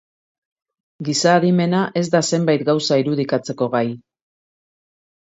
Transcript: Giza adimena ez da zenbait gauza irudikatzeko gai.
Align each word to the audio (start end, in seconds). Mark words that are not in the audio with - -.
Giza 1.09 1.33
adimena 1.41 1.81
ez 2.01 2.03
da 2.15 2.21
zenbait 2.37 2.63
gauza 2.71 2.97
irudikatzeko 3.03 3.69
gai. 3.77 3.83